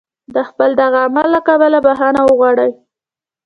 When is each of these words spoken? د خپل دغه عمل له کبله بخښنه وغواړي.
د 0.33 0.35
خپل 0.49 0.69
دغه 0.81 0.99
عمل 1.05 1.27
له 1.35 1.39
کبله 1.47 1.77
بخښنه 1.85 2.21
وغواړي. 2.25 2.69